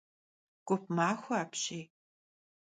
Gup 0.67 0.83
maxue 0.95 1.35
apşiy! 1.41 1.85